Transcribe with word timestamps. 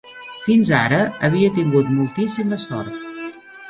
Fins 0.45 0.71
ara, 0.77 1.03
havia 1.29 1.53
tingut 1.59 1.95
moltíssima 2.01 2.63
sort. 2.69 3.43